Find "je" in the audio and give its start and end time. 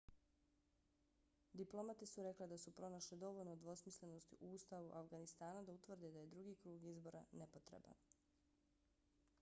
6.25-6.33